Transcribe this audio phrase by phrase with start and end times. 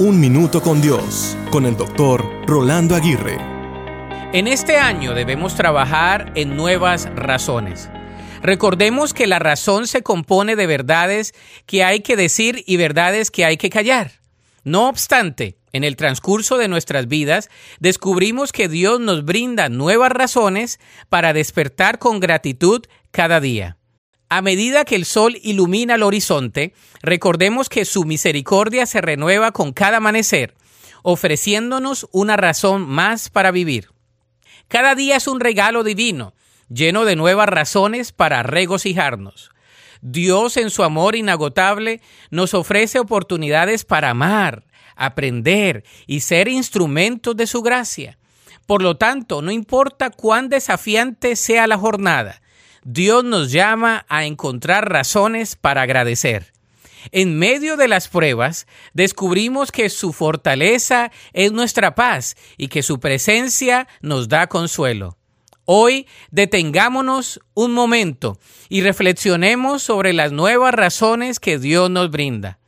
[0.00, 3.36] Un Minuto con Dios, con el doctor Rolando Aguirre.
[4.32, 7.90] En este año debemos trabajar en nuevas razones.
[8.40, 11.34] Recordemos que la razón se compone de verdades
[11.66, 14.12] que hay que decir y verdades que hay que callar.
[14.62, 17.48] No obstante, en el transcurso de nuestras vidas
[17.80, 20.78] descubrimos que Dios nos brinda nuevas razones
[21.08, 23.77] para despertar con gratitud cada día.
[24.30, 29.72] A medida que el sol ilumina el horizonte, recordemos que su misericordia se renueva con
[29.72, 30.54] cada amanecer,
[31.02, 33.88] ofreciéndonos una razón más para vivir.
[34.68, 36.34] Cada día es un regalo divino,
[36.68, 39.50] lleno de nuevas razones para regocijarnos.
[40.02, 47.46] Dios en su amor inagotable nos ofrece oportunidades para amar, aprender y ser instrumentos de
[47.46, 48.18] su gracia.
[48.66, 52.42] Por lo tanto, no importa cuán desafiante sea la jornada,
[52.90, 56.54] Dios nos llama a encontrar razones para agradecer.
[57.12, 62.98] En medio de las pruebas, descubrimos que su fortaleza es nuestra paz y que su
[62.98, 65.18] presencia nos da consuelo.
[65.66, 68.38] Hoy detengámonos un momento
[68.70, 72.58] y reflexionemos sobre las nuevas razones que Dios nos brinda.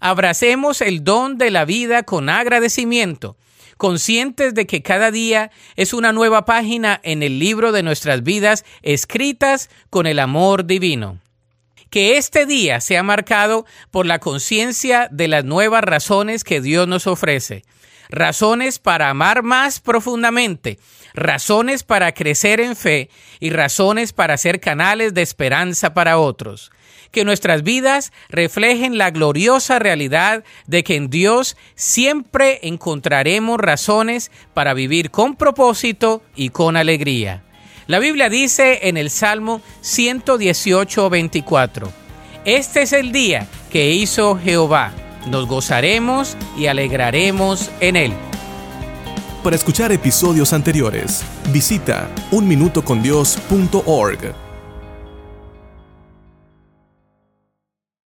[0.00, 3.36] Abracemos el don de la vida con agradecimiento
[3.76, 8.64] conscientes de que cada día es una nueva página en el libro de nuestras vidas
[8.82, 11.18] escritas con el amor divino.
[11.96, 17.06] Que este día sea marcado por la conciencia de las nuevas razones que Dios nos
[17.06, 17.64] ofrece,
[18.10, 20.78] razones para amar más profundamente,
[21.14, 23.08] razones para crecer en fe
[23.40, 26.70] y razones para ser canales de esperanza para otros
[27.12, 34.74] que nuestras vidas reflejen la gloriosa realidad de que en Dios siempre encontraremos razones para
[34.74, 37.45] vivir con propósito y con alegría.
[37.86, 41.92] La Biblia dice en el Salmo 118, 24,
[42.44, 44.90] Este es el día que hizo Jehová,
[45.28, 48.12] nos gozaremos y alegraremos en él.
[49.44, 54.45] Para escuchar episodios anteriores, visita unminutocondios.org.